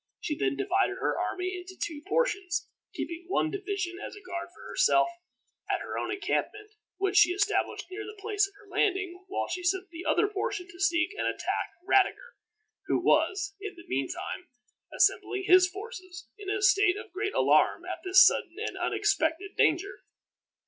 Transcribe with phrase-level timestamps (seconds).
[0.19, 4.67] She then divided her army into two portions, keeping one division as a guard for
[4.67, 5.07] herself
[5.69, 9.61] at her own encampment, which she established near the place of her landing, while she
[9.61, 12.33] sent the other portion to seek and attack Radiger,
[12.87, 14.47] who was, in the mean time,
[14.91, 19.99] assembling his forces, in a state of great alarm at this sudden and unexpected danger.